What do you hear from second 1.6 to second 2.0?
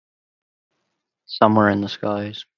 in the